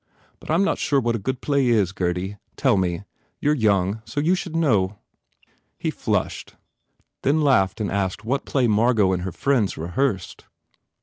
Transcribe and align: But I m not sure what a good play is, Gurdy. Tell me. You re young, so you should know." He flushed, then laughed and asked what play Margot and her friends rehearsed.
But 0.39 0.49
I 0.49 0.55
m 0.55 0.63
not 0.63 0.79
sure 0.79 0.99
what 0.99 1.15
a 1.15 1.19
good 1.19 1.41
play 1.41 1.67
is, 1.67 1.91
Gurdy. 1.91 2.37
Tell 2.55 2.75
me. 2.75 3.03
You 3.39 3.51
re 3.51 3.59
young, 3.59 4.01
so 4.03 4.19
you 4.19 4.33
should 4.33 4.55
know." 4.55 4.97
He 5.77 5.91
flushed, 5.91 6.55
then 7.21 7.41
laughed 7.41 7.79
and 7.79 7.91
asked 7.91 8.25
what 8.25 8.43
play 8.43 8.65
Margot 8.65 9.13
and 9.13 9.21
her 9.21 9.31
friends 9.31 9.77
rehearsed. 9.77 10.45